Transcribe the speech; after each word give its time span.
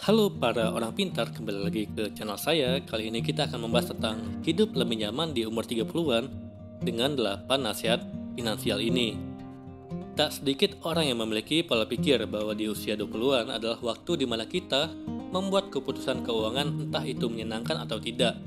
Halo 0.00 0.32
para 0.32 0.72
orang 0.72 0.96
pintar, 0.96 1.28
kembali 1.28 1.60
lagi 1.60 1.84
ke 1.84 2.08
channel 2.16 2.40
saya. 2.40 2.80
Kali 2.80 3.12
ini 3.12 3.20
kita 3.20 3.44
akan 3.44 3.68
membahas 3.68 3.92
tentang 3.92 4.40
hidup 4.40 4.72
lebih 4.72 5.04
nyaman 5.04 5.36
di 5.36 5.44
umur 5.44 5.60
30-an 5.68 6.24
dengan 6.80 7.12
8 7.12 7.44
nasihat 7.60 8.00
finansial 8.32 8.80
ini. 8.80 9.20
Tak 10.16 10.40
sedikit 10.40 10.80
orang 10.88 11.12
yang 11.12 11.20
memiliki 11.20 11.60
pola 11.60 11.84
pikir 11.84 12.24
bahwa 12.32 12.56
di 12.56 12.72
usia 12.72 12.96
20-an 12.96 13.52
adalah 13.52 13.76
waktu 13.84 14.24
di 14.24 14.24
mana 14.24 14.48
kita 14.48 14.88
membuat 15.36 15.68
keputusan 15.68 16.24
keuangan 16.24 16.88
entah 16.88 17.04
itu 17.04 17.28
menyenangkan 17.28 17.84
atau 17.84 18.00
tidak, 18.00 18.40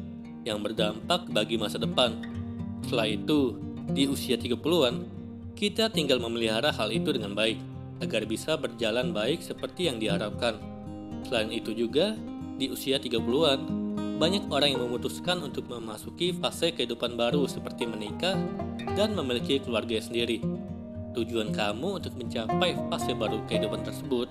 yang 0.50 0.58
berdampak 0.58 1.30
bagi 1.30 1.62
masa 1.62 1.78
depan. 1.78 2.18
Setelah 2.82 3.14
itu, 3.14 3.62
di 3.94 4.10
usia 4.10 4.42
30-an, 4.42 5.06
kita 5.54 5.94
tinggal 5.94 6.18
memelihara 6.18 6.74
hal 6.74 6.90
itu 6.90 7.14
dengan 7.14 7.38
baik, 7.38 7.62
agar 8.02 8.26
bisa 8.26 8.58
berjalan 8.58 9.14
baik 9.14 9.46
seperti 9.46 9.86
yang 9.86 10.02
diharapkan. 10.02 10.73
Selain 11.28 11.50
itu 11.50 11.72
juga, 11.72 12.16
di 12.60 12.70
usia 12.70 13.00
30-an, 13.00 13.60
banyak 14.22 14.48
orang 14.54 14.78
yang 14.78 14.86
memutuskan 14.86 15.42
untuk 15.42 15.68
memasuki 15.68 16.32
fase 16.38 16.72
kehidupan 16.72 17.18
baru 17.18 17.50
seperti 17.50 17.90
menikah 17.90 18.38
dan 18.94 19.18
memiliki 19.18 19.58
keluarga 19.60 19.98
sendiri. 20.00 20.40
Tujuan 21.14 21.54
kamu 21.54 22.02
untuk 22.02 22.14
mencapai 22.18 22.78
fase 22.90 23.14
baru 23.14 23.42
kehidupan 23.50 23.82
tersebut 23.86 24.30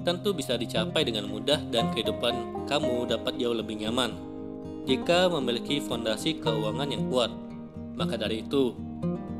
tentu 0.00 0.32
bisa 0.32 0.56
dicapai 0.56 1.04
dengan 1.04 1.28
mudah 1.28 1.60
dan 1.68 1.92
kehidupan 1.92 2.64
kamu 2.64 3.04
dapat 3.04 3.36
jauh 3.36 3.52
lebih 3.52 3.84
nyaman 3.84 4.30
jika 4.88 5.28
memiliki 5.28 5.78
fondasi 5.78 6.40
keuangan 6.40 6.88
yang 6.88 7.04
kuat. 7.12 7.30
Maka 7.94 8.16
dari 8.16 8.40
itu, 8.42 8.72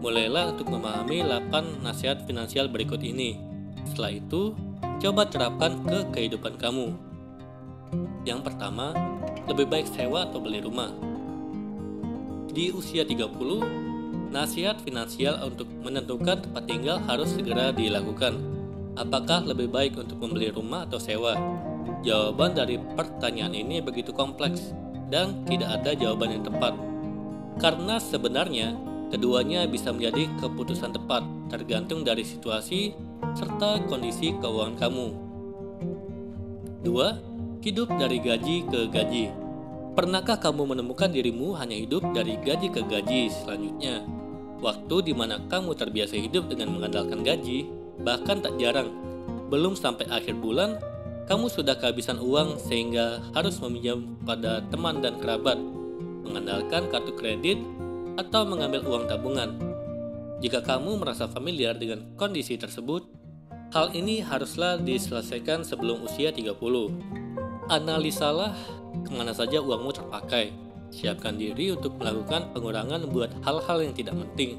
mulailah 0.04 0.52
untuk 0.52 0.68
memahami 0.68 1.24
8 1.24 1.80
nasihat 1.80 2.22
finansial 2.28 2.68
berikut 2.68 3.00
ini. 3.00 3.40
Setelah 3.88 4.20
itu, 4.20 4.52
Coba 5.00 5.24
terapkan 5.24 5.80
ke 5.88 6.12
kehidupan 6.12 6.60
kamu. 6.60 6.92
Yang 8.28 8.52
pertama, 8.52 8.92
lebih 9.48 9.64
baik 9.64 9.88
sewa 9.88 10.28
atau 10.28 10.44
beli 10.44 10.60
rumah. 10.60 10.92
Di 12.52 12.68
usia 12.68 13.08
30, 13.08 14.28
nasihat 14.28 14.76
finansial 14.84 15.40
untuk 15.40 15.72
menentukan 15.80 16.44
tempat 16.44 16.68
tinggal 16.68 17.00
harus 17.08 17.32
segera 17.32 17.72
dilakukan. 17.72 18.44
Apakah 19.00 19.40
lebih 19.48 19.72
baik 19.72 19.96
untuk 19.96 20.20
membeli 20.20 20.52
rumah 20.52 20.84
atau 20.84 21.00
sewa? 21.00 21.32
Jawaban 22.04 22.52
dari 22.52 22.76
pertanyaan 22.76 23.56
ini 23.56 23.80
begitu 23.80 24.12
kompleks 24.12 24.76
dan 25.08 25.48
tidak 25.48 25.80
ada 25.80 25.96
jawaban 25.96 26.36
yang 26.36 26.44
tepat. 26.44 26.76
Karena 27.56 27.96
sebenarnya 27.96 28.76
keduanya 29.08 29.64
bisa 29.64 29.96
menjadi 29.96 30.28
keputusan 30.44 30.92
tepat 30.92 31.24
tergantung 31.48 32.04
dari 32.04 32.20
situasi 32.20 33.08
serta 33.36 33.82
kondisi 33.86 34.34
keuangan 34.38 34.76
kamu. 34.76 35.06
2. 36.84 37.60
Hidup 37.60 37.88
dari 38.00 38.18
gaji 38.20 38.64
ke 38.66 38.80
gaji. 38.88 39.24
Pernahkah 39.92 40.40
kamu 40.40 40.76
menemukan 40.76 41.12
dirimu 41.12 41.52
hanya 41.60 41.76
hidup 41.76 42.00
dari 42.16 42.40
gaji 42.40 42.72
ke 42.72 42.80
gaji 42.86 43.28
selanjutnya? 43.28 44.06
Waktu 44.60 44.96
di 45.08 45.12
mana 45.16 45.40
kamu 45.48 45.76
terbiasa 45.76 46.16
hidup 46.16 46.48
dengan 46.48 46.72
mengandalkan 46.72 47.20
gaji, 47.20 47.68
bahkan 48.00 48.40
tak 48.40 48.56
jarang, 48.56 48.92
belum 49.48 49.76
sampai 49.76 50.08
akhir 50.08 50.36
bulan, 50.40 50.80
kamu 51.28 51.46
sudah 51.46 51.76
kehabisan 51.76 52.18
uang 52.20 52.56
sehingga 52.58 53.22
harus 53.36 53.60
meminjam 53.60 54.18
pada 54.24 54.64
teman 54.72 55.04
dan 55.04 55.20
kerabat, 55.20 55.56
mengandalkan 56.24 56.88
kartu 56.88 57.12
kredit, 57.16 57.58
atau 58.18 58.44
mengambil 58.44 58.84
uang 58.84 59.04
tabungan. 59.08 59.69
Jika 60.40 60.64
kamu 60.64 61.00
merasa 61.00 61.28
familiar 61.28 61.76
dengan 61.76 62.16
kondisi 62.16 62.56
tersebut, 62.56 63.20
Hal 63.70 63.94
ini 63.94 64.18
haruslah 64.18 64.82
diselesaikan 64.82 65.62
sebelum 65.62 66.02
usia 66.02 66.34
30. 66.34 66.58
Analisalah 67.70 68.50
ke 69.06 69.10
mana 69.14 69.30
saja 69.30 69.62
uangmu 69.62 69.94
terpakai. 69.94 70.50
Siapkan 70.90 71.38
diri 71.38 71.70
untuk 71.70 71.94
melakukan 72.02 72.50
pengurangan 72.50 73.06
buat 73.06 73.30
hal-hal 73.46 73.78
yang 73.86 73.94
tidak 73.94 74.18
penting. 74.18 74.58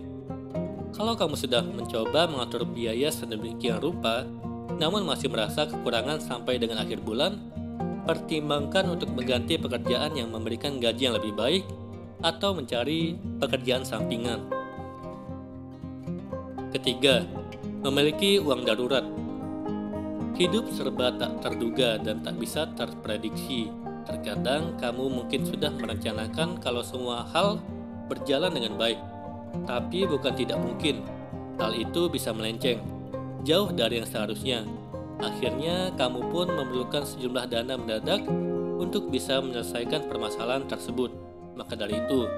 Kalau 0.96 1.20
kamu 1.20 1.36
sudah 1.36 1.60
mencoba 1.60 2.24
mengatur 2.24 2.64
biaya 2.64 3.12
sedemikian 3.12 3.84
rupa, 3.84 4.24
namun 4.80 5.04
masih 5.04 5.28
merasa 5.28 5.68
kekurangan 5.68 6.24
sampai 6.24 6.56
dengan 6.56 6.80
akhir 6.80 7.04
bulan, 7.04 7.36
pertimbangkan 8.08 8.96
untuk 8.96 9.12
mengganti 9.12 9.60
pekerjaan 9.60 10.16
yang 10.16 10.32
memberikan 10.32 10.80
gaji 10.80 11.12
yang 11.12 11.20
lebih 11.20 11.36
baik 11.36 11.68
atau 12.24 12.56
mencari 12.56 13.20
pekerjaan 13.44 13.84
sampingan. 13.84 14.61
Ketiga, 16.72 17.28
Memiliki 17.82 18.38
uang 18.38 18.62
darurat. 18.62 19.02
Hidup 20.38 20.70
serba 20.70 21.10
tak 21.10 21.42
terduga 21.42 21.98
dan 21.98 22.22
tak 22.22 22.38
bisa 22.38 22.70
terprediksi. 22.78 23.74
Terkadang 24.06 24.78
kamu 24.78 25.10
mungkin 25.10 25.42
sudah 25.50 25.74
merencanakan 25.74 26.62
kalau 26.62 26.86
semua 26.86 27.26
hal 27.34 27.58
berjalan 28.06 28.54
dengan 28.54 28.78
baik, 28.78 29.02
tapi 29.66 30.06
bukan 30.06 30.34
tidak 30.38 30.62
mungkin. 30.62 31.02
Hal 31.58 31.74
itu 31.74 32.06
bisa 32.06 32.30
melenceng, 32.38 32.86
jauh 33.42 33.74
dari 33.74 33.98
yang 33.98 34.06
seharusnya. 34.06 34.62
Akhirnya, 35.26 35.90
kamu 35.98 36.30
pun 36.30 36.54
memerlukan 36.54 37.02
sejumlah 37.02 37.50
dana 37.50 37.82
mendadak 37.82 38.30
untuk 38.78 39.10
bisa 39.10 39.42
menyelesaikan 39.42 40.06
permasalahan 40.06 40.70
tersebut. 40.70 41.10
Maka 41.58 41.74
dari 41.74 41.98
itu, 41.98 42.30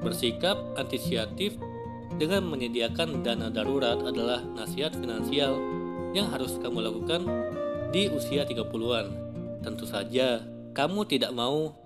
bersikap 0.00 0.56
antisiatif 0.80 1.60
dengan 2.16 2.48
menyediakan 2.48 3.20
dana 3.20 3.52
darurat 3.52 4.00
adalah 4.00 4.40
nasihat 4.56 4.96
finansial 4.96 5.60
yang 6.16 6.32
harus 6.32 6.56
kamu 6.56 6.88
lakukan 6.88 7.28
di 7.92 8.08
usia 8.08 8.48
30-an. 8.48 9.06
Tentu 9.60 9.84
saja, 9.84 10.40
kamu 10.72 11.04
tidak 11.04 11.36
mau 11.36 11.76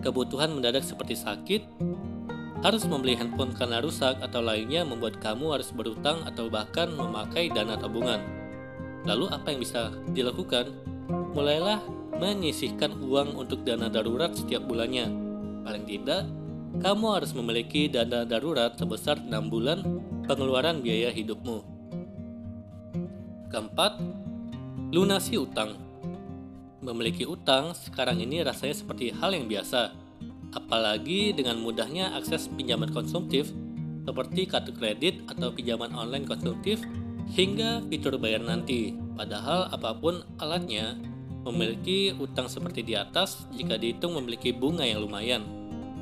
kebutuhan 0.00 0.56
mendadak 0.56 0.86
seperti 0.86 1.18
sakit, 1.18 1.62
harus 2.64 2.88
membeli 2.88 3.18
handphone 3.18 3.52
karena 3.52 3.84
rusak 3.84 4.16
atau 4.24 4.40
lainnya 4.40 4.86
membuat 4.86 5.20
kamu 5.20 5.60
harus 5.60 5.68
berutang 5.74 6.24
atau 6.24 6.48
bahkan 6.48 6.88
memakai 6.88 7.52
dana 7.52 7.76
tabungan. 7.76 8.22
Lalu 9.04 9.26
apa 9.30 9.52
yang 9.52 9.60
bisa 9.60 9.92
dilakukan? 10.16 10.72
Mulailah 11.36 11.84
menyisihkan 12.16 12.96
uang 13.04 13.36
untuk 13.36 13.62
dana 13.62 13.92
darurat 13.92 14.32
setiap 14.32 14.64
bulannya. 14.64 15.06
Paling 15.62 15.84
tidak, 15.84 16.24
kamu 16.80 17.06
harus 17.20 17.32
memiliki 17.32 17.88
dana 17.88 18.26
darurat 18.28 18.74
sebesar 18.76 19.20
6 19.20 19.32
bulan 19.52 19.80
pengeluaran 20.28 20.84
biaya 20.84 21.08
hidupmu. 21.14 21.64
Keempat, 23.48 24.02
lunasi 24.92 25.40
utang. 25.40 25.78
Memiliki 26.84 27.24
utang 27.24 27.72
sekarang 27.72 28.20
ini 28.20 28.44
rasanya 28.44 28.76
seperti 28.76 29.10
hal 29.10 29.32
yang 29.32 29.48
biasa, 29.48 29.94
apalagi 30.52 31.32
dengan 31.34 31.58
mudahnya 31.58 32.14
akses 32.14 32.52
pinjaman 32.52 32.92
konsumtif 32.92 33.50
seperti 34.06 34.46
kartu 34.46 34.70
kredit 34.70 35.26
atau 35.26 35.50
pinjaman 35.50 35.90
online 35.96 36.28
konsumtif 36.28 36.78
hingga 37.34 37.82
fitur 37.90 38.14
bayar 38.20 38.44
nanti. 38.44 38.94
Padahal 39.18 39.66
apa 39.72 39.96
pun 39.98 40.22
alatnya, 40.38 40.94
memiliki 41.42 42.14
utang 42.14 42.46
seperti 42.46 42.86
di 42.86 42.94
atas 42.94 43.46
jika 43.54 43.74
dihitung 43.74 44.14
memiliki 44.14 44.54
bunga 44.54 44.86
yang 44.86 45.02
lumayan. 45.02 45.55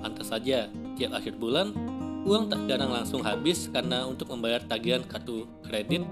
Pantas 0.05 0.29
saja, 0.29 0.69
tiap 1.01 1.17
akhir 1.17 1.41
bulan, 1.41 1.73
uang 2.29 2.53
tak 2.53 2.69
jarang 2.69 2.93
langsung 2.93 3.25
habis 3.25 3.73
karena 3.73 4.05
untuk 4.05 4.29
membayar 4.29 4.61
tagihan 4.61 5.01
kartu 5.01 5.49
kredit 5.65 6.05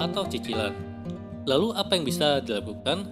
atau 0.00 0.24
cicilan. 0.24 0.72
Lalu 1.44 1.76
apa 1.76 1.92
yang 1.92 2.08
bisa 2.08 2.40
dilakukan? 2.40 3.04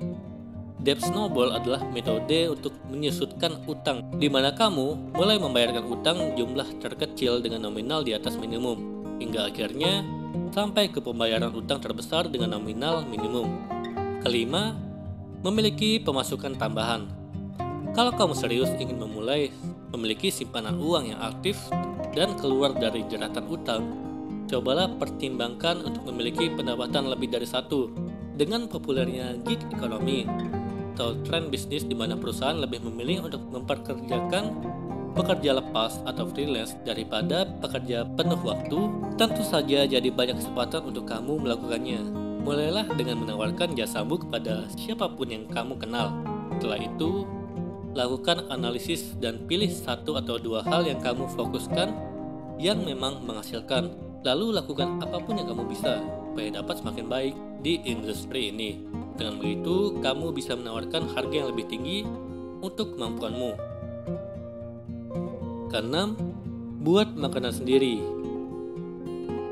Debt 0.81 1.05
snowball 1.05 1.53
adalah 1.53 1.85
metode 1.93 2.49
untuk 2.49 2.73
menyusutkan 2.89 3.61
utang, 3.69 4.09
di 4.17 4.33
mana 4.33 4.57
kamu 4.57 5.13
mulai 5.13 5.37
membayarkan 5.37 5.85
utang 5.85 6.33
jumlah 6.33 6.81
terkecil 6.81 7.45
dengan 7.45 7.69
nominal 7.69 8.01
di 8.01 8.17
atas 8.17 8.41
minimum, 8.41 9.05
hingga 9.21 9.53
akhirnya 9.53 10.01
sampai 10.57 10.89
ke 10.89 11.05
pembayaran 11.05 11.53
utang 11.53 11.85
terbesar 11.85 12.33
dengan 12.33 12.57
nominal 12.57 13.05
minimum. 13.05 13.61
Kelima, 14.25 14.73
memiliki 15.45 16.01
pemasukan 16.01 16.57
tambahan. 16.57 17.05
Kalau 17.93 18.17
kamu 18.17 18.33
serius 18.33 18.73
ingin 18.81 18.97
memulai 18.97 19.53
memiliki 19.91 20.31
simpanan 20.31 20.79
uang 20.79 21.15
yang 21.15 21.21
aktif 21.23 21.59
dan 22.15 22.35
keluar 22.39 22.75
dari 22.75 23.07
jeratan 23.07 23.45
utang, 23.47 23.83
cobalah 24.51 24.91
pertimbangkan 24.99 25.87
untuk 25.87 26.11
memiliki 26.11 26.51
pendapatan 26.51 27.07
lebih 27.07 27.31
dari 27.31 27.47
satu. 27.47 27.91
Dengan 28.35 28.67
populernya 28.67 29.37
gig 29.45 29.61
ekonomi 29.69 30.25
atau 30.97 31.13
tren 31.29 31.53
bisnis 31.53 31.85
di 31.85 31.93
mana 31.93 32.17
perusahaan 32.17 32.57
lebih 32.57 32.81
memilih 32.89 33.29
untuk 33.29 33.45
memperkerjakan 33.53 34.53
pekerja 35.13 35.59
lepas 35.59 36.01
atau 36.07 36.25
freelance 36.31 36.79
daripada 36.87 37.45
pekerja 37.61 38.07
penuh 38.17 38.41
waktu, 38.41 38.79
tentu 39.21 39.43
saja 39.45 39.85
jadi 39.85 40.09
banyak 40.09 40.41
kesempatan 40.41 40.89
untuk 40.89 41.05
kamu 41.05 41.37
melakukannya. 41.45 42.01
Mulailah 42.41 42.89
dengan 42.97 43.21
menawarkan 43.21 43.77
jasamu 43.77 44.17
kepada 44.17 44.65
siapa 44.73 45.13
pun 45.13 45.29
yang 45.29 45.45
kamu 45.53 45.77
kenal. 45.77 46.17
Setelah 46.57 46.81
itu, 46.81 47.29
lakukan 47.95 48.47
analisis 48.51 49.19
dan 49.19 49.47
pilih 49.51 49.71
satu 49.71 50.15
atau 50.19 50.39
dua 50.39 50.63
hal 50.63 50.87
yang 50.87 51.03
kamu 51.03 51.27
fokuskan 51.35 51.91
yang 52.61 52.83
memang 52.85 53.25
menghasilkan. 53.27 53.91
Lalu 54.21 54.53
lakukan 54.53 55.01
apa 55.01 55.17
pun 55.25 55.41
yang 55.41 55.49
kamu 55.49 55.65
bisa 55.65 56.05
supaya 56.31 56.61
dapat 56.61 56.77
semakin 56.77 57.07
baik 57.09 57.35
di 57.65 57.81
industri 57.89 58.53
ini. 58.53 58.85
Dengan 59.17 59.41
begitu, 59.41 59.97
kamu 60.05 60.33
bisa 60.37 60.53
menawarkan 60.55 61.09
harga 61.17 61.35
yang 61.35 61.49
lebih 61.49 61.67
tinggi 61.73 62.05
untuk 62.61 62.97
kemampuanmu. 62.97 63.53
Keenam, 65.73 66.21
buat 66.85 67.09
makanan 67.17 67.53
sendiri. 67.65 68.01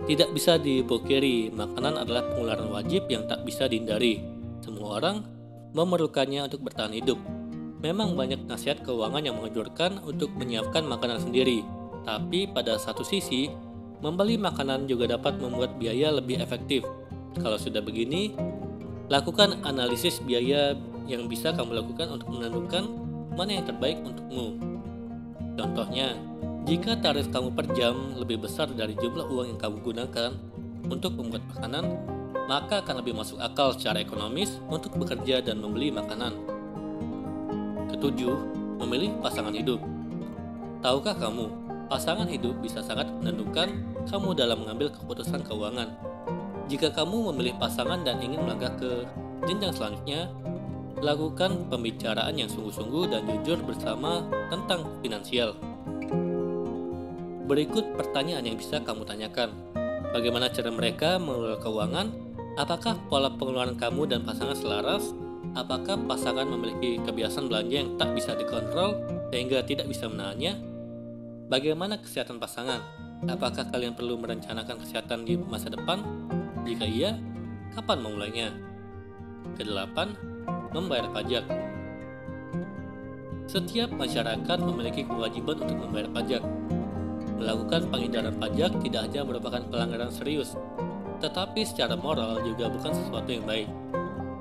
Tidak 0.08 0.32
bisa 0.32 0.56
dipungkiri, 0.56 1.52
makanan 1.52 2.00
adalah 2.00 2.24
pengeluaran 2.32 2.68
wajib 2.72 3.08
yang 3.12 3.28
tak 3.28 3.44
bisa 3.44 3.68
dihindari. 3.68 4.20
Semua 4.64 5.00
orang 5.00 5.24
memerlukannya 5.76 6.48
untuk 6.48 6.64
bertahan 6.64 6.96
hidup. 6.96 7.37
Memang 7.78 8.18
banyak 8.18 8.50
nasihat 8.50 8.82
keuangan 8.82 9.22
yang 9.22 9.38
mengejutkan 9.38 10.02
untuk 10.02 10.34
menyiapkan 10.34 10.82
makanan 10.82 11.22
sendiri, 11.22 11.62
tapi 12.02 12.50
pada 12.50 12.74
satu 12.74 13.06
sisi, 13.06 13.46
membeli 14.02 14.34
makanan 14.34 14.90
juga 14.90 15.14
dapat 15.14 15.38
membuat 15.38 15.78
biaya 15.78 16.10
lebih 16.10 16.42
efektif. 16.42 16.82
Kalau 17.38 17.54
sudah 17.54 17.78
begini, 17.78 18.34
lakukan 19.06 19.62
analisis 19.62 20.18
biaya 20.18 20.74
yang 21.06 21.30
bisa 21.30 21.54
kamu 21.54 21.78
lakukan 21.78 22.18
untuk 22.18 22.28
menentukan 22.34 22.84
mana 23.38 23.62
yang 23.62 23.64
terbaik 23.64 24.02
untukmu. 24.02 24.58
Contohnya, 25.54 26.18
jika 26.66 26.98
tarif 26.98 27.30
kamu 27.30 27.54
per 27.54 27.66
jam 27.78 27.94
lebih 28.18 28.42
besar 28.42 28.66
dari 28.74 28.98
jumlah 28.98 29.30
uang 29.30 29.54
yang 29.54 29.60
kamu 29.62 29.78
gunakan 29.86 30.34
untuk 30.90 31.14
membuat 31.14 31.46
makanan, 31.54 31.84
maka 32.50 32.82
akan 32.82 33.06
lebih 33.06 33.14
masuk 33.14 33.38
akal 33.38 33.70
secara 33.70 34.02
ekonomis 34.02 34.58
untuk 34.66 34.98
bekerja 34.98 35.46
dan 35.46 35.62
membeli 35.62 35.94
makanan. 35.94 36.57
Ketujuh, 37.88 38.36
memilih 38.84 39.16
pasangan 39.24 39.52
hidup. 39.52 39.80
Tahukah 40.84 41.16
kamu, 41.16 41.50
pasangan 41.88 42.28
hidup 42.28 42.60
bisa 42.62 42.84
sangat 42.84 43.08
menentukan 43.18 43.72
kamu 44.06 44.36
dalam 44.36 44.62
mengambil 44.62 44.92
keputusan 44.92 45.42
keuangan. 45.42 45.96
Jika 46.68 46.92
kamu 46.92 47.32
memilih 47.32 47.56
pasangan 47.56 48.04
dan 48.04 48.20
ingin 48.20 48.44
melangkah 48.44 48.70
ke 48.76 49.08
jenjang 49.48 49.72
selanjutnya, 49.72 50.28
lakukan 51.00 51.66
pembicaraan 51.72 52.34
yang 52.36 52.50
sungguh-sungguh 52.50 53.08
dan 53.08 53.24
jujur 53.24 53.58
bersama 53.64 54.26
tentang 54.52 54.84
finansial. 55.00 55.56
Berikut 57.48 57.96
pertanyaan 57.96 58.44
yang 58.44 58.60
bisa 58.60 58.84
kamu 58.84 59.08
tanyakan. 59.08 59.48
Bagaimana 60.12 60.52
cara 60.52 60.68
mereka 60.68 61.16
mengelola 61.16 61.56
keuangan? 61.56 62.06
Apakah 62.60 63.00
pola 63.08 63.32
pengeluaran 63.32 63.78
kamu 63.80 64.04
dan 64.12 64.20
pasangan 64.28 64.56
selaras? 64.58 65.16
Apakah 65.58 65.98
pasangan 66.06 66.46
memiliki 66.46 67.02
kebiasaan 67.02 67.50
belanja 67.50 67.74
yang 67.82 67.98
tak 67.98 68.14
bisa 68.14 68.38
dikontrol 68.38 68.94
sehingga 69.34 69.58
tidak 69.66 69.90
bisa 69.90 70.06
menahannya? 70.06 70.54
Bagaimana 71.50 71.98
kesehatan 71.98 72.38
pasangan? 72.38 72.78
Apakah 73.26 73.66
kalian 73.66 73.98
perlu 73.98 74.14
merencanakan 74.22 74.78
kesehatan 74.78 75.26
di 75.26 75.34
masa 75.34 75.66
depan? 75.66 75.98
Jika 76.62 76.86
iya, 76.86 77.18
kapan 77.74 77.98
memulainya? 78.06 78.54
Kedelapan, 79.58 80.14
membayar 80.70 81.10
pajak. 81.10 81.42
Setiap 83.50 83.90
masyarakat 83.98 84.58
memiliki 84.62 85.10
kewajiban 85.10 85.58
untuk 85.58 85.74
membayar 85.74 86.06
pajak. 86.14 86.42
Melakukan 87.34 87.90
pengindaran 87.90 88.38
pajak 88.38 88.78
tidak 88.86 89.10
hanya 89.10 89.26
merupakan 89.26 89.66
pelanggaran 89.66 90.14
serius, 90.14 90.54
tetapi 91.18 91.66
secara 91.66 91.98
moral 91.98 92.46
juga 92.46 92.70
bukan 92.70 92.94
sesuatu 92.94 93.26
yang 93.26 93.42
baik. 93.42 93.66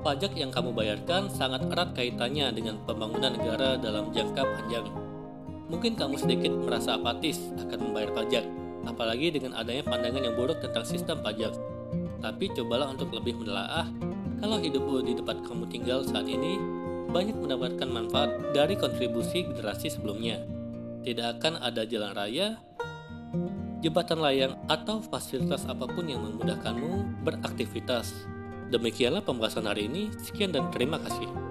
Pajak 0.08 0.40
yang 0.40 0.48
kamu 0.48 0.72
bayarkan 0.72 1.28
sangat 1.28 1.68
erat 1.68 1.92
kaitannya 1.92 2.48
dengan 2.56 2.80
pembangunan 2.88 3.28
negara 3.28 3.76
dalam 3.76 4.08
jangka 4.08 4.40
panjang. 4.40 4.88
Mungkin 5.68 6.00
kamu 6.00 6.16
sedikit 6.16 6.48
merasa 6.64 6.96
apatis 6.96 7.36
akan 7.60 7.92
membayar 7.92 8.16
pajak, 8.16 8.40
apalagi 8.88 9.36
dengan 9.36 9.52
adanya 9.52 9.84
pandangan 9.84 10.24
yang 10.24 10.32
buruk 10.32 10.64
tentang 10.64 10.88
sistem 10.88 11.20
pajak. 11.20 11.52
Tapi 12.24 12.48
cobalah 12.56 12.88
untuk 12.88 13.12
lebih 13.12 13.36
menelaah 13.36 13.84
kalau 14.40 14.56
hidupmu 14.56 15.04
di 15.04 15.12
tempat 15.12 15.44
kamu 15.44 15.68
tinggal 15.68 16.00
saat 16.00 16.24
ini 16.24 16.56
banyak 17.12 17.36
mendapatkan 17.36 17.88
manfaat 17.92 18.32
dari 18.56 18.80
kontribusi 18.80 19.44
generasi 19.44 19.92
sebelumnya. 19.92 20.40
Tidak 21.04 21.36
akan 21.36 21.60
ada 21.60 21.84
jalan 21.84 22.16
raya 22.16 22.56
jembatan 23.84 24.24
layang, 24.24 24.56
atau 24.72 25.04
fasilitas 25.04 25.68
apa 25.68 25.84
pun 25.84 26.08
yang 26.08 26.24
memudahkanmu 26.24 27.22
beraktivitas. 27.28 28.37
Demikianlah 28.68 29.24
pembahasan 29.24 29.64
hari 29.64 29.88
ini. 29.88 30.12
Sekian 30.20 30.52
dan 30.52 30.68
terima 30.68 31.00
kasih. 31.00 31.47